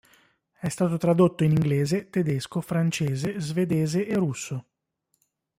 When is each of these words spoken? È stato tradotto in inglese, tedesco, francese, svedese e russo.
È 0.57 0.67
stato 0.67 0.97
tradotto 0.97 1.43
in 1.43 1.51
inglese, 1.51 2.09
tedesco, 2.09 2.59
francese, 2.59 3.39
svedese 3.39 4.07
e 4.07 4.15
russo. 4.15 4.65